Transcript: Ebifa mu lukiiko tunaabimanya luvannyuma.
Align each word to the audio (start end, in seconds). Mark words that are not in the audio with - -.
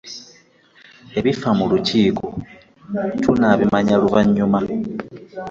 Ebifa 1.19 1.49
mu 1.57 1.65
lukiiko 1.71 2.25
tunaabimanya 3.23 3.95
luvannyuma. 4.01 4.59